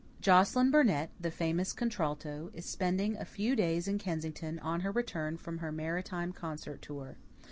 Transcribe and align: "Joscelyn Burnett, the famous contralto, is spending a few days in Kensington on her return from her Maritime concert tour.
"Joscelyn 0.19 0.71
Burnett, 0.71 1.11
the 1.19 1.29
famous 1.29 1.73
contralto, 1.73 2.49
is 2.55 2.65
spending 2.65 3.15
a 3.17 3.23
few 3.23 3.55
days 3.55 3.87
in 3.87 3.99
Kensington 3.99 4.57
on 4.57 4.79
her 4.79 4.91
return 4.91 5.37
from 5.37 5.59
her 5.59 5.71
Maritime 5.71 6.33
concert 6.33 6.81
tour. 6.81 7.17